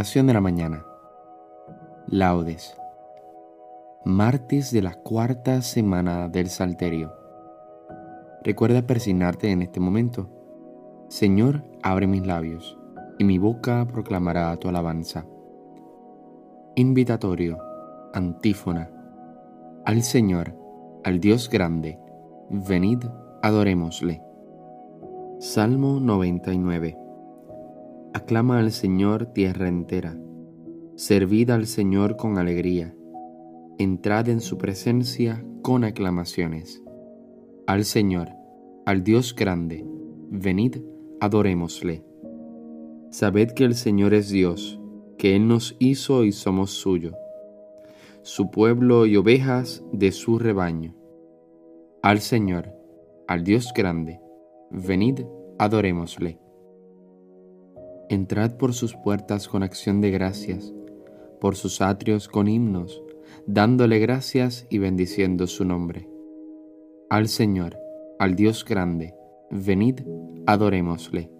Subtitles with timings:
[0.00, 0.82] Oración de la mañana.
[2.06, 2.74] Laudes.
[4.06, 7.12] Martes de la cuarta semana del Salterio.
[8.42, 10.30] Recuerda persignarte en este momento.
[11.08, 12.78] Señor, abre mis labios,
[13.18, 15.26] y mi boca proclamará tu alabanza.
[16.76, 17.58] Invitatorio.
[18.14, 18.90] Antífona.
[19.84, 20.56] Al Señor,
[21.04, 21.98] al Dios grande,
[22.48, 23.04] venid,
[23.42, 24.22] adorémosle.
[25.40, 27.09] Salmo 99.
[28.12, 30.18] Aclama al Señor tierra entera.
[30.96, 32.92] Servid al Señor con alegría.
[33.78, 36.82] Entrad en su presencia con aclamaciones.
[37.68, 38.30] Al Señor,
[38.84, 39.86] al Dios grande,
[40.28, 40.78] venid,
[41.20, 42.04] adorémosle.
[43.10, 44.80] Sabed que el Señor es Dios,
[45.16, 47.12] que Él nos hizo y somos suyo,
[48.22, 50.96] su pueblo y ovejas de su rebaño.
[52.02, 52.74] Al Señor,
[53.28, 54.20] al Dios grande,
[54.70, 55.20] venid,
[55.58, 56.40] adorémosle.
[58.10, 60.74] Entrad por sus puertas con acción de gracias,
[61.40, 63.00] por sus atrios con himnos,
[63.46, 66.08] dándole gracias y bendiciendo su nombre.
[67.08, 67.78] Al Señor,
[68.18, 69.14] al Dios grande,
[69.52, 70.00] venid,
[70.44, 71.30] adorémosle.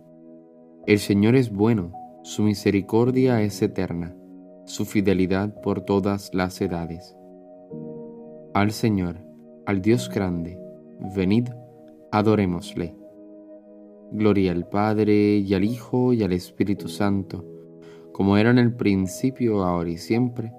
[0.87, 4.15] El Señor es bueno, su misericordia es eterna,
[4.65, 7.17] su fidelidad por todas las edades.
[8.55, 9.17] Al Señor,
[9.67, 10.57] al Dios grande,
[11.17, 11.49] venid,
[12.13, 13.00] adorémosle.
[14.13, 17.45] Gloria al Padre y al Hijo y al Espíritu Santo,
[18.13, 20.53] como era en el principio, ahora y siempre,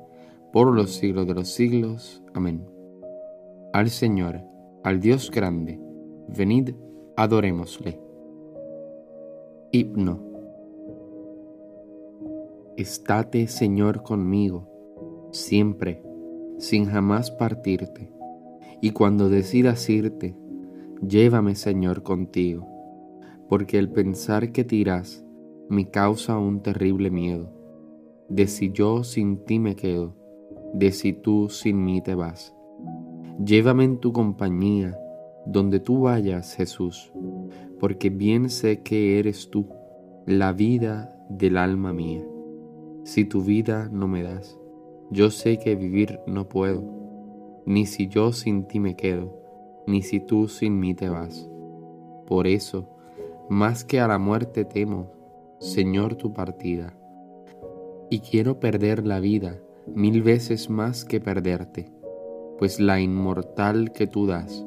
[0.53, 2.23] por los siglos de los siglos.
[2.33, 2.65] Amén.
[3.73, 4.41] Al Señor,
[4.85, 5.81] al Dios grande,
[6.29, 6.75] venid,
[7.17, 7.99] adorémosle.
[9.73, 10.23] Himno.
[12.77, 16.01] Estate, Señor, conmigo, siempre,
[16.57, 18.13] sin jamás partirte,
[18.81, 20.37] y cuando decidas irte,
[21.05, 22.70] llévame, Señor, contigo
[23.51, 25.25] porque el pensar que tiras
[25.67, 27.49] me causa un terrible miedo,
[28.29, 30.15] de si yo sin ti me quedo,
[30.73, 32.55] de si tú sin mí te vas.
[33.43, 34.97] Llévame en tu compañía,
[35.45, 37.11] donde tú vayas, Jesús,
[37.77, 39.67] porque bien sé que eres tú,
[40.25, 42.23] la vida del alma mía.
[43.03, 44.57] Si tu vida no me das,
[45.09, 46.85] yo sé que vivir no puedo,
[47.65, 49.37] ni si yo sin ti me quedo,
[49.87, 51.49] ni si tú sin mí te vas.
[52.27, 52.90] Por eso,
[53.51, 55.11] más que a la muerte temo,
[55.59, 56.93] Señor, tu partida.
[58.09, 59.59] Y quiero perder la vida
[59.93, 61.91] mil veces más que perderte,
[62.57, 64.65] pues la inmortal que tú das,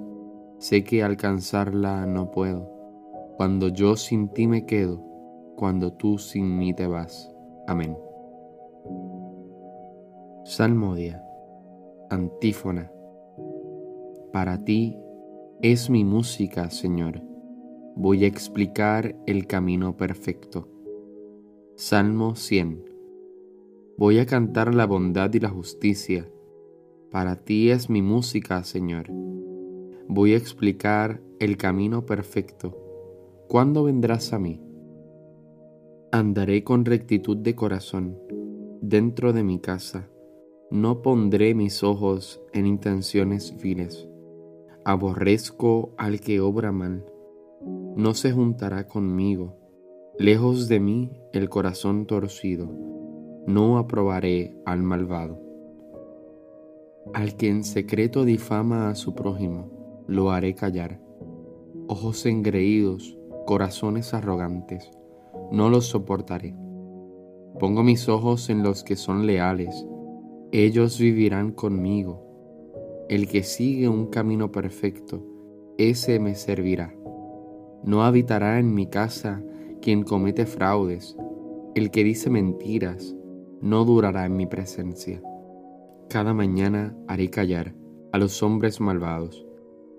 [0.59, 2.71] sé que alcanzarla no puedo,
[3.39, 5.03] cuando yo sin ti me quedo,
[5.57, 7.35] cuando tú sin mí te vas.
[7.67, 7.97] Amén.
[10.45, 11.25] Salmodia,
[12.11, 12.93] antífona.
[14.31, 14.99] Para ti
[15.63, 17.34] es mi música, Señor
[17.97, 20.69] voy a explicar el camino perfecto.
[21.77, 22.85] Salmo 100.
[23.97, 26.29] Voy a cantar la bondad y la justicia.
[27.11, 29.07] Para ti es mi música, Señor.
[30.09, 32.77] Voy a explicar el camino perfecto.
[33.49, 34.61] ¿Cuándo vendrás a mí?
[36.11, 38.19] Andaré con rectitud de corazón
[38.81, 40.11] dentro de mi casa.
[40.71, 44.09] No pondré mis ojos en intenciones viles.
[44.85, 47.05] Aborrezco al que obra mal
[47.97, 49.57] no se juntará conmigo.
[50.19, 52.69] Lejos de mí el corazón torcido,
[53.47, 55.41] no aprobaré al malvado.
[57.13, 61.01] Al que en secreto difama a su prójimo, lo haré callar.
[61.87, 64.91] Ojos engreídos, corazones arrogantes,
[65.53, 66.57] no los soportaré.
[67.61, 69.87] Pongo mis ojos en los que son leales,
[70.51, 72.25] ellos vivirán conmigo.
[73.09, 75.23] El que sigue un camino perfecto,
[75.77, 76.95] ese me servirá.
[77.85, 79.43] No habitará en mi casa
[79.83, 81.19] quien comete fraudes,
[81.75, 83.15] el que dice mentiras,
[83.61, 85.23] no durará en mi presencia.
[86.09, 87.75] Cada mañana haré callar
[88.13, 89.47] a los hombres malvados,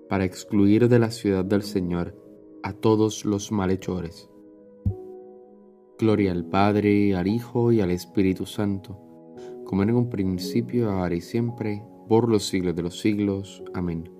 [0.08, 2.20] para excluir de la ciudad del Señor
[2.64, 4.28] a todos los malhechores.
[5.96, 8.98] Gloria al Padre, al Hijo y al Espíritu Santo,
[9.64, 13.62] como en un principio, ahora y siempre, por los siglos de los siglos.
[13.74, 14.10] Amén.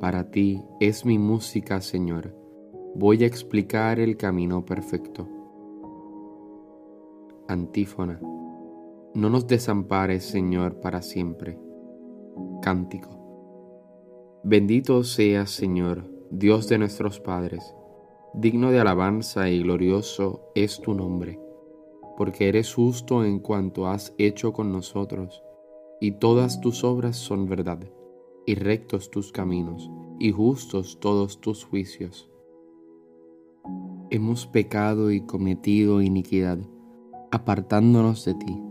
[0.00, 2.45] Para ti es mi música, Señor
[2.98, 5.28] voy a explicar el camino perfecto.
[7.46, 8.18] Antífona.
[9.14, 11.58] No nos desampares, Señor, para siempre.
[12.62, 13.10] Cántico.
[14.44, 17.74] Bendito seas, Señor, Dios de nuestros padres.
[18.32, 21.38] Digno de alabanza y glorioso es tu nombre,
[22.16, 25.42] porque eres justo en cuanto has hecho con nosotros,
[26.00, 27.80] y todas tus obras son verdad,
[28.46, 32.30] y rectos tus caminos, y justos todos tus juicios
[34.16, 36.58] hemos pecado y cometido iniquidad.
[37.30, 38.62] apartándonos de ti,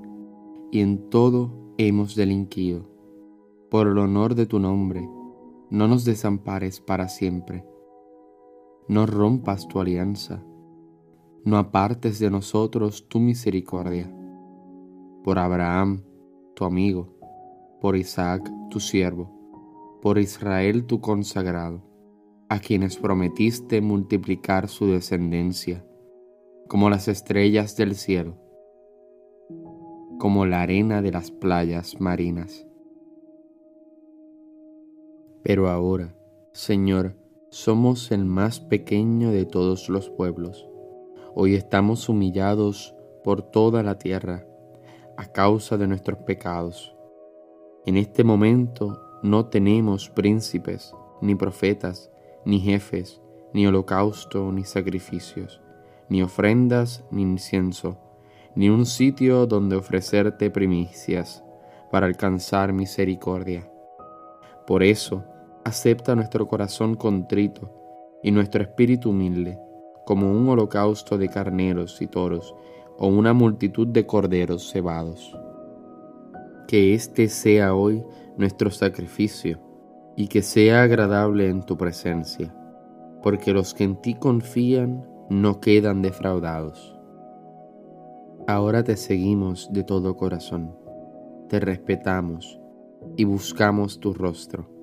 [0.71, 2.89] y en todo hemos delinquido.
[3.69, 5.07] Por el honor de tu nombre,
[5.69, 7.63] no nos desampares para siempre.
[8.87, 10.43] No rompas tu alianza,
[11.43, 14.11] no apartes de nosotros tu misericordia.
[15.23, 16.01] Por Abraham,
[16.55, 17.13] tu amigo,
[17.81, 19.29] por Isaac, tu siervo,
[20.01, 21.83] por Israel, tu consagrado,
[22.47, 25.83] a quienes prometiste multiplicar su descendencia,
[26.67, 28.37] como las estrellas del cielo,
[30.19, 32.67] como la arena de las playas marinas.
[35.41, 36.15] Pero ahora,
[36.53, 37.15] Señor,
[37.49, 40.67] somos el más pequeño de todos los pueblos.
[41.33, 44.45] Hoy estamos humillados por toda la tierra
[45.17, 46.95] a causa de nuestros pecados.
[47.85, 52.11] En este momento no tenemos príncipes, ni profetas,
[52.45, 53.21] ni jefes,
[53.53, 55.61] ni holocausto, ni sacrificios,
[56.09, 57.97] ni ofrendas, ni incienso,
[58.55, 61.43] ni un sitio donde ofrecerte primicias
[61.91, 63.69] para alcanzar misericordia.
[64.67, 65.23] Por eso,
[65.63, 67.71] acepta nuestro corazón contrito
[68.21, 69.59] y nuestro espíritu humilde,
[70.05, 72.55] como un holocausto de carneros y toros
[72.97, 75.35] o una multitud de corderos cebados.
[76.67, 78.03] Que este sea hoy
[78.37, 79.64] nuestro sacrificio
[80.15, 82.55] y que sea agradable en tu presencia,
[83.21, 86.97] porque los que en ti confían no quedan defraudados.
[88.47, 90.75] Ahora te seguimos de todo corazón,
[91.49, 92.59] te respetamos
[93.17, 94.75] y buscamos tu rostro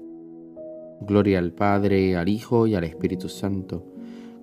[1.06, 3.84] Gloria al Padre, al Hijo y al Espíritu Santo,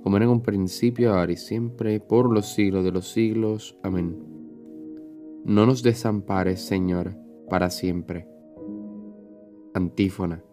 [0.04, 3.78] como era en un principio, ahora y siempre, por los siglos de los siglos.
[3.84, 4.18] Amén.
[5.46, 7.16] No nos desampares, Señor,
[7.50, 8.28] para siempre.
[9.74, 10.44] Antífona.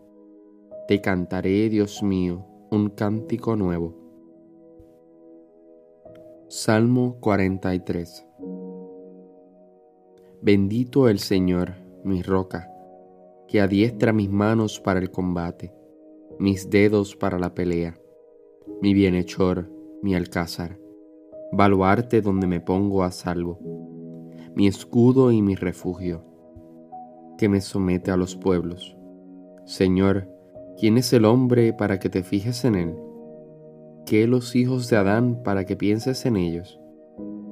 [0.89, 3.95] Te cantaré, Dios mío, un cántico nuevo.
[6.49, 8.27] Salmo 43.
[10.43, 11.75] Bendito el Señor,
[12.05, 12.71] mi roca,
[13.49, 15.73] que adiestra mis manos para el combate
[16.39, 17.99] mis dedos para la pelea,
[18.83, 19.71] mi bienhechor,
[20.03, 20.79] mi alcázar,
[21.51, 23.59] baluarte donde me pongo a salvo,
[24.55, 26.25] mi escudo y mi refugio,
[27.39, 28.97] que me somete a los pueblos.
[29.65, 30.29] Señor,
[30.79, 32.95] ¿quién es el hombre para que te fijes en él?
[34.07, 36.79] ¿Qué los hijos de Adán para que pienses en ellos?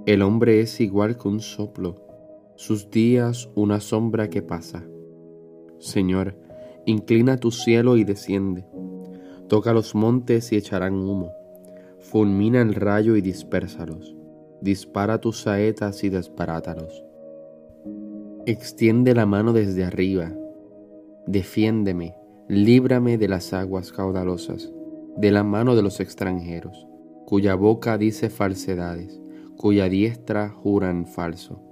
[0.06, 2.06] El hombre es igual que un soplo,
[2.56, 4.84] sus días una sombra que pasa.
[5.78, 6.36] Señor,
[6.86, 8.66] inclina tu cielo y desciende
[9.48, 11.32] Toca los montes y echarán humo.
[11.98, 14.16] Fulmina el rayo y dispérsalos.
[14.62, 17.04] Dispara tus saetas y desbarátalos.
[18.46, 20.32] Extiende la mano desde arriba.
[21.26, 22.14] Defiéndeme,
[22.48, 24.72] líbrame de las aguas caudalosas,
[25.16, 26.86] de la mano de los extranjeros,
[27.26, 29.20] cuya boca dice falsedades,
[29.56, 31.62] cuya diestra juran falso.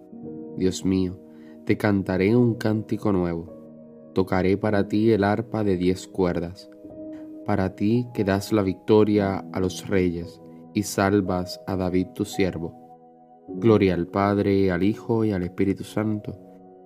[0.57, 1.19] Dios mío,
[1.65, 4.11] te cantaré un cántico nuevo.
[4.15, 6.69] Tocaré para ti el arpa de diez cuerdas
[7.45, 10.41] para ti que das la victoria a los reyes
[10.75, 12.79] y salvas a David tu siervo.
[13.49, 16.39] Gloria al Padre, al Hijo y al Espíritu Santo,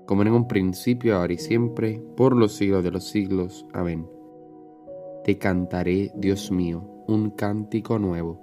[0.06, 3.66] como en un principio, ahora y siempre, por los siglos de los siglos.
[3.72, 4.08] Amén.
[5.24, 8.40] Te cantaré, Dios mío, un cántico nuevo.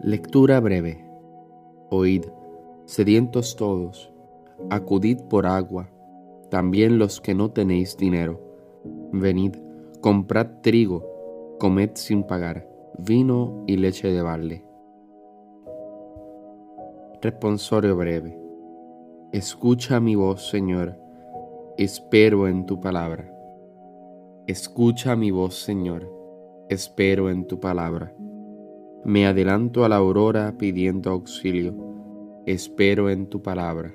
[0.00, 1.04] Lectura breve.
[1.90, 2.24] Oíd,
[2.84, 4.12] sedientos todos,
[4.70, 5.88] acudid por agua,
[6.50, 8.40] también los que no tenéis dinero.
[9.12, 9.56] Venid,
[10.00, 14.64] Comprad trigo, comed sin pagar, vino y leche de balde.
[17.20, 18.45] Responsorio breve.
[19.36, 20.96] Escucha mi voz, Señor,
[21.76, 23.30] espero en tu palabra.
[24.46, 26.10] Escucha mi voz, Señor,
[26.70, 28.16] espero en tu palabra.
[29.04, 31.76] Me adelanto a la aurora pidiendo auxilio,
[32.46, 33.94] espero en tu palabra.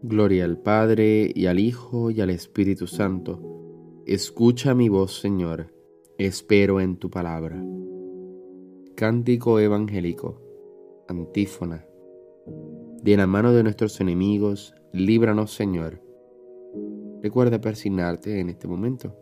[0.00, 3.38] Gloria al Padre y al Hijo y al Espíritu Santo
[4.06, 5.74] Escucha mi voz, Señor,
[6.16, 7.62] espero en tu palabra.
[8.94, 10.40] Cántico evangélico,
[11.06, 11.84] antífona.
[13.06, 16.02] De la mano de nuestros enemigos, líbranos, Señor.
[17.22, 19.16] Recuerda persignarte en este momento.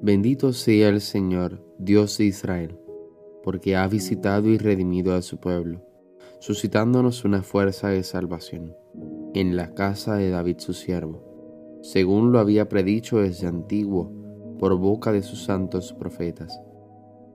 [0.00, 2.78] Bendito sea el Señor, Dios de Israel,
[3.42, 5.82] porque ha visitado y redimido a su pueblo,
[6.38, 8.74] suscitándonos una fuerza de salvación
[9.34, 11.34] en la casa de David su siervo
[11.84, 14.10] según lo había predicho desde antiguo
[14.58, 16.58] por boca de sus santos profetas.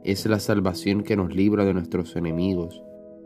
[0.04, 2.82] Es la salvación que nos libra de nuestros enemigos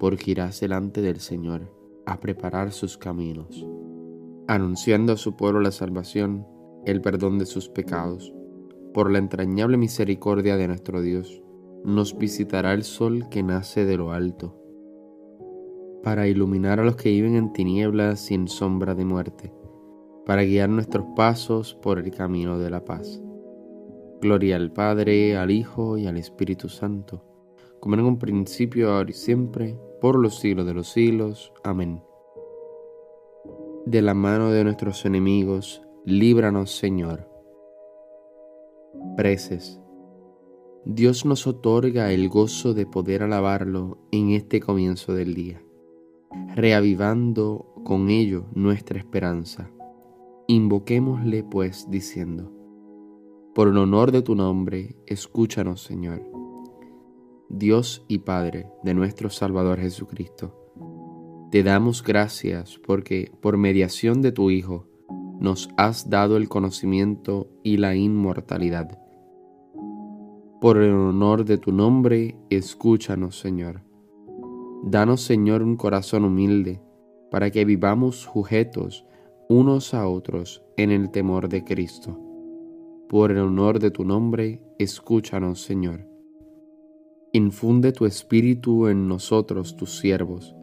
[0.00, 1.70] porque irás delante del Señor
[2.06, 3.66] a preparar sus caminos,
[4.48, 6.46] anunciando a su pueblo la salvación,
[6.86, 8.34] el perdón de sus pecados.
[8.94, 11.42] Por la entrañable misericordia de nuestro Dios,
[11.84, 14.56] nos visitará el sol que nace de lo alto,
[16.02, 19.52] para iluminar a los que viven en tinieblas sin sombra de muerte,
[20.24, 23.22] para guiar nuestros pasos por el camino de la paz.
[24.22, 27.29] Gloria al Padre, al Hijo y al Espíritu Santo,
[27.80, 31.52] como en un principio, ahora y siempre, por los siglos de los siglos.
[31.64, 32.02] Amén.
[33.86, 37.28] De la mano de nuestros enemigos, líbranos, Señor.
[39.16, 39.80] Preces.
[40.84, 45.62] Dios nos otorga el gozo de poder alabarlo en este comienzo del día,
[46.54, 49.70] reavivando con ello nuestra esperanza.
[50.48, 52.50] Invoquémosle pues diciendo,
[53.54, 56.39] por el honor de tu nombre, escúchanos Señor.
[57.52, 60.56] Dios y Padre de nuestro Salvador Jesucristo,
[61.50, 64.86] te damos gracias porque por mediación de tu Hijo
[65.40, 69.00] nos has dado el conocimiento y la inmortalidad.
[70.60, 73.82] Por el honor de tu nombre, escúchanos Señor.
[74.84, 76.80] Danos Señor un corazón humilde
[77.32, 79.04] para que vivamos sujetos
[79.48, 82.16] unos a otros en el temor de Cristo.
[83.08, 86.09] Por el honor de tu nombre, escúchanos Señor.
[87.32, 90.56] Infunde tu espíritu en nosotros, tus siervos,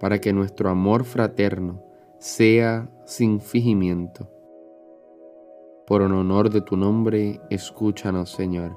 [0.00, 1.84] para que nuestro amor fraterno
[2.18, 4.28] sea sin fingimiento.
[5.86, 8.76] Por el honor de tu nombre, escúchanos, Señor.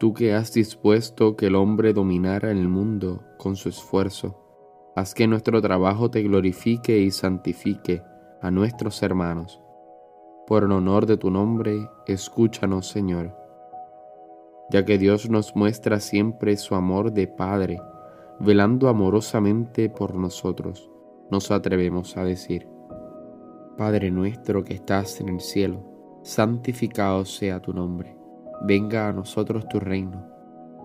[0.00, 5.28] Tú que has dispuesto que el hombre dominara el mundo con su esfuerzo, haz que
[5.28, 8.02] nuestro trabajo te glorifique y santifique
[8.42, 9.60] a nuestros hermanos.
[10.48, 13.45] Por el honor de tu nombre, escúchanos, Señor
[14.70, 17.80] ya que Dios nos muestra siempre su amor de Padre,
[18.40, 20.90] velando amorosamente por nosotros,
[21.30, 22.68] nos atrevemos a decir,
[23.76, 25.84] Padre nuestro que estás en el cielo,
[26.22, 28.16] santificado sea tu nombre,
[28.62, 30.26] venga a nosotros tu reino,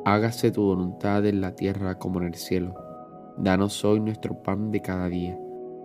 [0.06, 2.76] hágase tu voluntad en la tierra como en el cielo.
[3.38, 5.40] Danos hoy nuestro pan de cada día,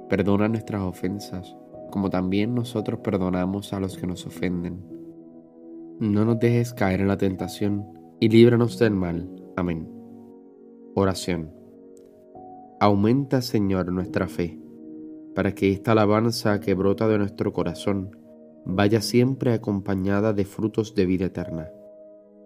[0.09, 1.57] perdona nuestras ofensas,
[1.91, 4.96] como también nosotros perdonamos a los que nos ofenden
[5.99, 7.87] no nos dejes caer en la tentación
[8.21, 9.31] y líbranos del mal.
[9.57, 9.88] Amén.
[10.95, 11.53] Oración.
[12.81, 14.59] Aumenta, Señor, nuestra fe,
[15.35, 18.11] para que esta alabanza que brota de nuestro corazón
[18.67, 21.71] vaya siempre acompañada de frutos de vida eterna.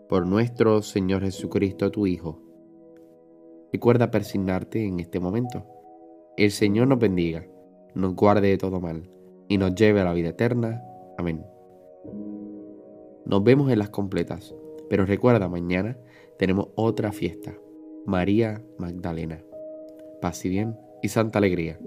[0.09, 2.41] Por nuestro Señor Jesucristo, tu Hijo.
[3.73, 5.67] Recuerda persignarte en este momento.
[6.37, 7.47] El Señor nos bendiga,
[7.95, 9.11] nos guarde de todo mal
[9.49, 10.83] y nos lleve a la vida eterna.
[11.19, 11.45] Amén.
[13.27, 14.55] Nos vemos en las completas,
[14.89, 15.97] pero recuerda, mañana
[16.39, 17.55] tenemos otra fiesta,
[18.07, 19.43] María Magdalena.
[20.21, 21.79] Paz y bien y santa alegría.